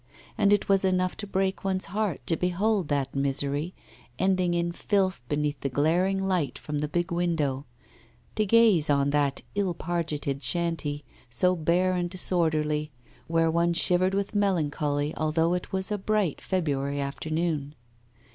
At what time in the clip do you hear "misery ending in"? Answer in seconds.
3.15-4.71